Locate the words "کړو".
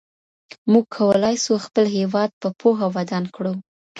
3.35-3.53